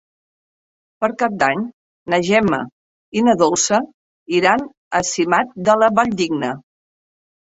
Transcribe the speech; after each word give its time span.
Per 1.03 1.09
Cap 1.23 1.33
d'Any 1.43 1.59
na 2.13 2.19
Gemma 2.29 2.61
i 3.21 3.21
na 3.27 3.35
Dolça 3.41 3.79
iran 4.39 4.65
a 5.01 5.01
Simat 5.11 5.51
de 5.69 5.75
la 5.83 5.91
Valldigna. 6.01 6.51